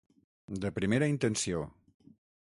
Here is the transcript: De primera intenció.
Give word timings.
De 0.63 0.71
primera 0.77 1.09
intenció. 1.13 1.61